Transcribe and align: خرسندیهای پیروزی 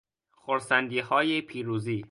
خرسندیهای 0.37 1.41
پیروزی 1.41 2.03